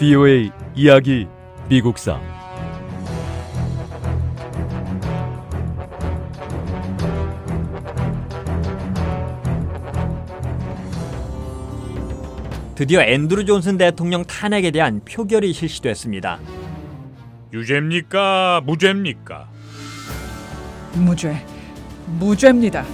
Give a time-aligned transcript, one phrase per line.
[0.00, 1.26] VOA 이야기
[1.68, 2.18] 미국사
[12.74, 16.38] 드디어 앤드루 존슨 대통령 탄핵에 대한 표결이 실시됐습니다.
[17.52, 18.62] 유죄입니까?
[18.64, 19.50] 무죄입니까?
[20.94, 21.44] 무죄.
[22.18, 22.86] 무죄입니다.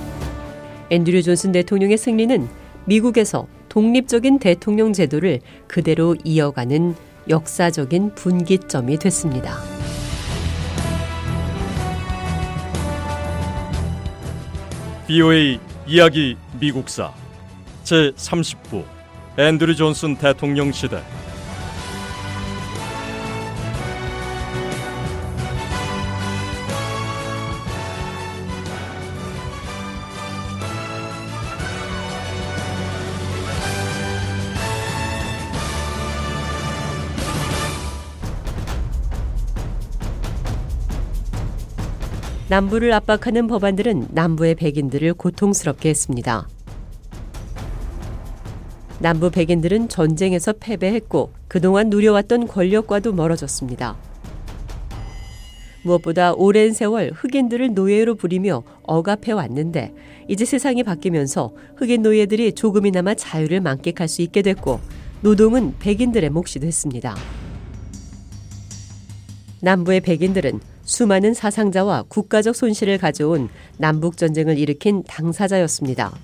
[0.91, 2.49] 앤드류 존슨 대통령의 승리는
[2.85, 3.47] 미국에서
[3.77, 6.95] 독립적인 대통령 제도를 그대로 이어가는
[7.29, 9.59] 역사적인 분기점이 됐습니다.
[15.07, 17.13] VOA 이야기 미국사.
[17.85, 18.83] 제 30부
[19.37, 21.03] 앤드류 존슨 대통령 시대
[42.49, 46.47] 남부를 압박하는 법안들은 남부의 백인들을 고통스럽게 했습니다.
[49.01, 53.97] 남부 백인들은 전쟁에서 패배했고 그동안 누려왔던 권력과도 멀어졌습니다.
[55.83, 59.93] 무엇보다 오랜 세월 흑인들을 노예로 부리며 억압해 왔는데
[60.29, 64.81] 이제 세상이 바뀌면서 흑인 노예들이 조금이나마 자유를 만끽할 수 있게 됐고
[65.21, 67.17] 노동은 백인들의 몫이 됐습니다.
[69.63, 76.17] 남부의 백인들은 수많은 사상자와 국가적 손실을 가져온 남북 전쟁을 일으킨 당사자였습니다.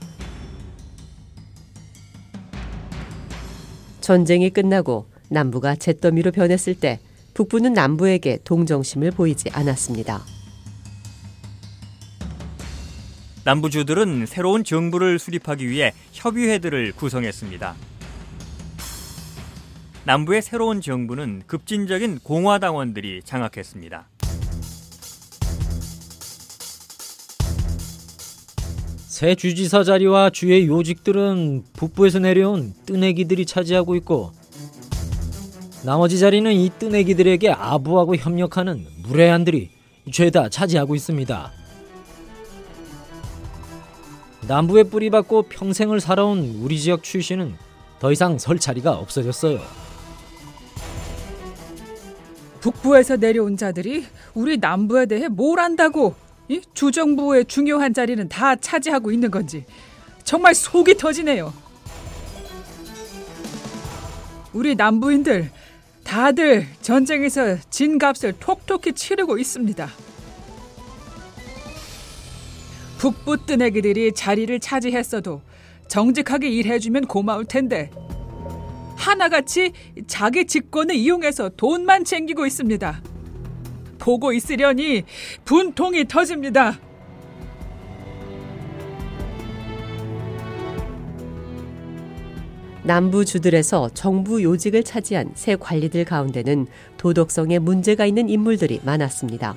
[4.00, 7.00] 전쟁이 끝나고 남부가 잿더미로 변했을 때
[7.34, 10.22] 북부는 남부에게 동정심을 보이지 않았습니다.
[13.44, 17.74] 남부주들은 새로운 정부를 수립하기 위해 협의회들을 구성했습니다.
[20.04, 24.06] 남부의 새로운 정부는 급진적인 공화당원들이 장악했습니다.
[29.12, 34.32] 새 주지사 자리와 주의 요직들은 북부에서 내려온 뜨내기들이 차지하고 있고
[35.84, 39.68] 나머지 자리는 이 뜨내기들에게 아부하고 협력하는 무례한들이
[40.10, 41.52] 죄다 차지하고 있습니다.
[44.48, 47.56] 남부에 뿌리박고 평생을 살아온 우리 지역 출신은
[47.98, 49.60] 더 이상 설 자리가 없어졌어요.
[52.62, 56.14] 북부에서 내려온 자들이 우리 남부에 대해 뭘 안다고
[56.48, 59.64] 이 주정부의 중요한 자리는 다 차지하고 있는 건지
[60.24, 61.52] 정말 속이 터지네요.
[64.52, 65.50] 우리 남부인들
[66.04, 69.88] 다들 전쟁에서 진 값을 톡톡히 치르고 있습니다.
[72.98, 75.42] 북부 뜨내기들이 자리를 차지했어도
[75.88, 77.90] 정직하게 일해주면 고마울 텐데
[78.96, 79.72] 하나같이
[80.06, 83.02] 자기 직권을 이용해서 돈만 챙기고 있습니다.
[84.02, 85.04] 보고 있으려니
[85.44, 86.76] 분통이 터집니다.
[92.82, 99.54] 남부 주들에서 정부 요직을 차지한 새 관리들 가운데는 도덕성에 문제가 있는 인물들이 많았습니다.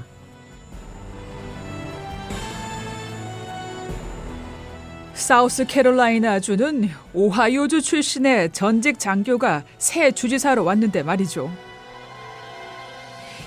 [5.15, 11.64] 사우스 캐롤라이나 주는 오하이오주 출신의 전직 장교가 새 주지사로 왔는데 말이죠.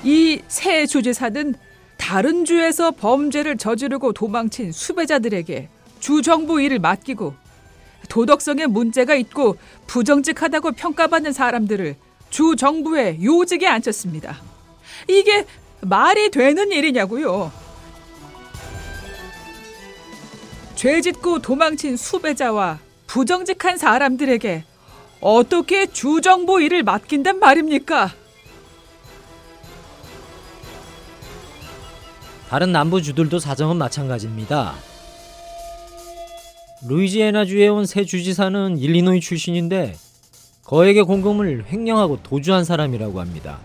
[0.04, 1.54] 이 새 주지사는
[1.97, 5.69] 다른 주에서 범죄를 저지르고 도망친 수배자들에게
[6.00, 7.34] 주정부 일을 맡기고
[8.09, 11.97] 도덕성에 문제가 있고 부정직하다고 평가받는 사람들을
[12.31, 14.41] 주정부의 요직에 앉혔습니다.
[15.09, 15.44] 이게
[15.81, 17.53] 말이 되는 일이냐고요.
[20.76, 22.78] 죄 짓고 도망친 수배자와
[23.09, 24.65] 부정직한 사람들에게
[25.20, 28.12] 어떻게 주정부 일을 맡긴단 말입니까?
[32.48, 34.74] 다른 남부주들도 사정은 마찬가지입니다.
[36.89, 39.95] 루이지애나주에 온 새 주지사는 일리노이 출신인데
[40.65, 43.59] 거액의 공금을 횡령하고 도주한 사람이라고 합니다.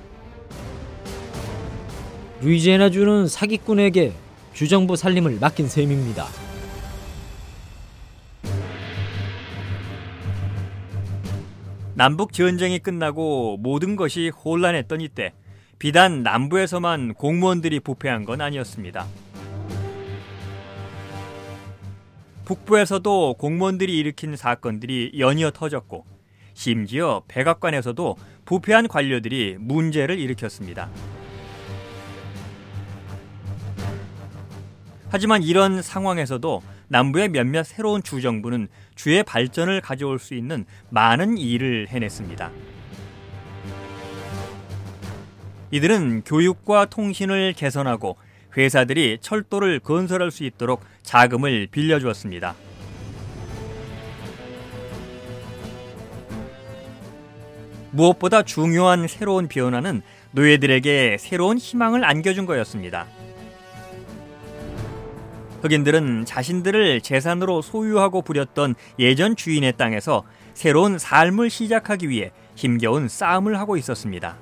[2.41, 4.13] 루이지애나주는 사기꾼에게
[4.53, 6.25] 주정부 살림을 맡긴 셈입니다.
[11.95, 15.31] 남북 전쟁이 끝나고 모든 것이 혼란했던 이때
[15.79, 19.05] 비단 남부에서만 공무원들이 부패한 건 아니었습니다.
[22.45, 26.05] 북부에서도 공무원들이 일으킨 사건들이 연이어 터졌고
[26.53, 30.89] 심지어 백악관에서도 부패한 관료들이 문제를 일으켰습니다.
[35.09, 42.51] 하지만 이런 상황에서도 남부의 몇몇 새로운 주정부는 주의 발전을 가져올 수 있는 많은 일을 해냈습니다.
[45.73, 48.15] 이들은 교육과 통신을 개선하고
[48.55, 52.53] 회사들이 철도를 건설할 수 있도록 자금을 빌려주었습니다.
[57.89, 63.07] 무엇보다 중요한 새로운 변화는 노예들에게 새로운 희망을 안겨준 거였습니다.
[65.63, 70.23] 흑인들은 자신들을 재산으로 소유하고 부렸던 예전 주인의 땅에서
[70.53, 74.37] 새로운 삶을 시작하기 위해 힘겨운 싸움을 하고 있었습니다.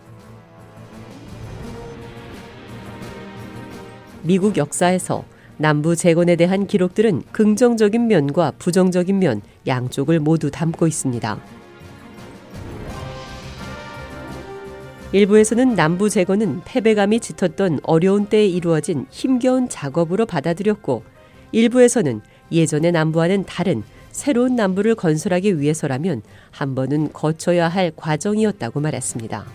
[4.24, 5.24] 미국 역사에서
[5.58, 11.40] 남부 재건에 대한 기록들은 긍정적인 면과 부정적인 면 양쪽을 모두 담고 있습니다.
[15.12, 21.04] 일부에서는 남부 재건은 패배감이 짙었던 어려운 때에 이루어진 힘겨운 작업으로 받아들였고
[21.52, 22.22] 일부에서는
[22.52, 29.46] 예전의 남부와는 다른 새로운 남부를 건설하기 위해서라면 한 번은 거쳐야 할 과정이었다고 말했습니다.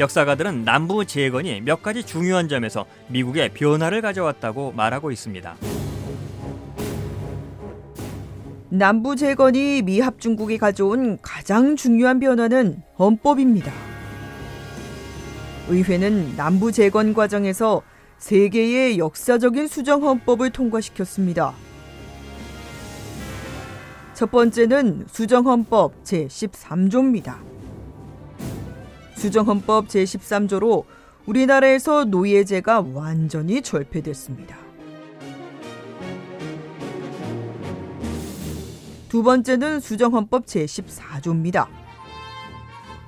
[0.00, 5.56] 역사가들은 남부 재건이 몇 가지 중요한 점에서 미국에 변화를 가져왔다고 말하고 있습니다.
[8.70, 13.72] 남부 재건이 미합 중국이 가져온 가장 중요한 변화는 헌법입니다.
[15.68, 17.82] 의회는 남부 재건 과정에서
[18.16, 21.52] 세 개의 역사적인 수정 헌법을 통과시켰습니다.
[24.14, 27.59] 첫 번째는 수정 헌법 제13조입니다.
[29.20, 30.84] 수정 헌법 제13조로
[31.26, 34.56] 우리나라에서 노예제가 완전히 절폐됐습니다.
[39.10, 41.66] 두 번째는 수정헌법 제14조입니다.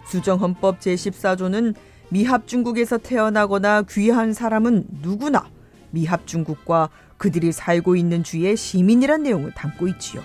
[0.05, 1.75] 수정헌법 제14조는
[2.11, 5.49] 미합 중국에서 태어나거나 귀한 사람은 누구나
[5.93, 10.21] 미합 중국과 그들이 살고 있는 주의 시민이란 내용을 담고 있지요.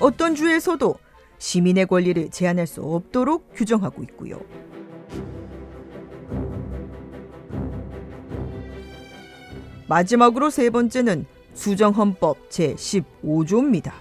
[0.00, 0.96] 어떤 주에서도
[1.38, 4.38] 시민의 권리를 제한할 수 없도록 규정하고 있고요.
[9.88, 13.92] 마지막으로 세 번째는 수정헌법 제15조입니다.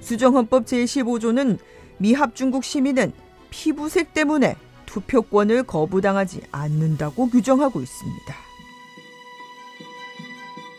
[0.00, 1.58] 수정헌법 제15조는
[1.98, 3.12] 미합 중국 시민은
[3.50, 4.56] 피부색 때문에
[4.86, 8.34] 투표권을 거부당하지 않는다고 규정하고 있습니다.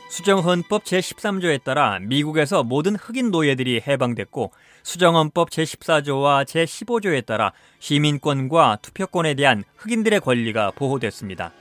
[0.10, 4.51] 수정헌법 제13조에 따라 미국에서 모든 흑인 노예들이 해방됐고
[4.83, 11.51] 수정헌법 제14조와 제15조에 따라 시민권과 투표권에 대한 흑인들의 권리가 보호됐습니다.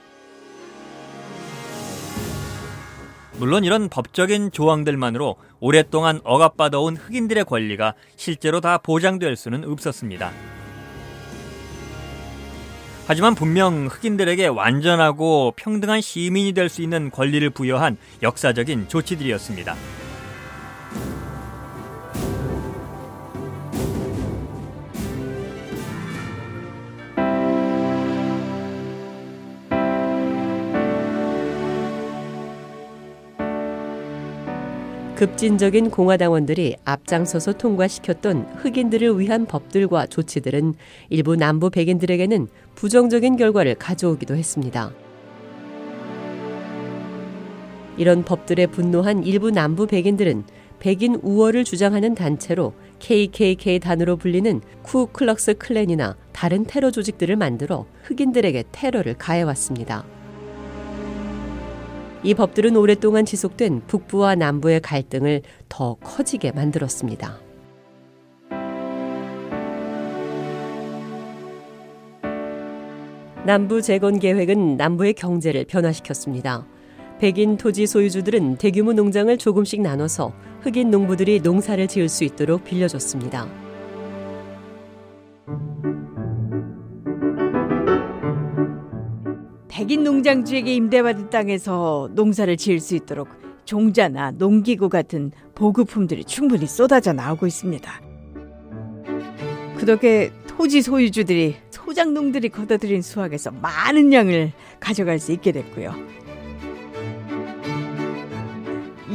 [3.37, 10.31] 물론 이런 법적인 조항들만으로 오랫동안 억압받아온 흑인들의 권리가 실제로 다 보장될 수는 없었습니다.
[13.07, 19.75] 하지만 분명 흑인들에게 완전하고 평등한 시민이 될 수 있는 권리를 부여한 역사적인 조치들이었습니다.
[35.15, 40.73] 급진적인 공화당원들이 앞장서서 통과시켰던 흑인들을 위한 법들과 조치들은
[41.09, 44.91] 일부 남부 백인들에게는 부정적인 결과를 가져오기도 했습니다.
[47.95, 50.43] 이런 법들에 분노한 일부 남부 백인들은
[50.79, 59.17] 백인 우월을 주장하는 단체로 KKK 단으로 불리는 쿠클럭스 클랜이나 다른 테러 조직들을 만들어 흑인들에게 테러를
[59.17, 60.03] 가해왔습니다.
[62.25, 67.39] 이 법들은 오랫동안 지속된 북부와 남부의 갈등을 더 커지게 만들었습니다.
[73.45, 76.65] 남부 재건 계획은 남부의 경제를 변화시켰습니다.
[77.19, 83.64] 백인 토지 소유주들은 대규모 농장을 조금씩 나눠서 흑인 농부들이 농사를 지을 수 있도록 빌려줬습니다.
[89.75, 93.27] 백인 농장주에게 임대받은 땅에서 농사를 지을 수 있도록
[93.65, 98.01] 종자나 농기구 같은 보급품들이 충분히 쏟아져 나오고 있습니다.
[99.77, 105.93] 그 덕에 토지 소유주들이 소장농들이 걷어들인 수확에서 많은 양을 가져갈 수 있게 됐고요.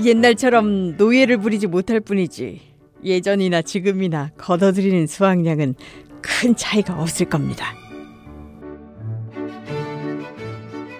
[0.04, 2.60] 옛날처럼 노예를 부리지 못할 뿐이지
[3.02, 5.74] 예전이나 지금이나 걷어들이는 수확량은
[6.20, 7.74] 큰 차이가 없을 겁니다.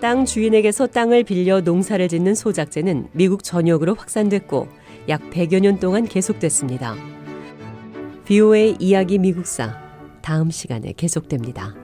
[0.00, 4.66] 땅 주인에게서 땅을 빌려 농사를 짓는 소작제는 미국 전역으로 확산됐고
[5.08, 6.96] 약 100여 년 동안 계속됐습니다.
[8.24, 9.78] BOA 이야기 미국사
[10.22, 11.79] 다음 시간에 계속됩니다.